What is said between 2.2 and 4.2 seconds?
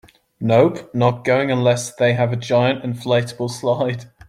a giant inflatable slide.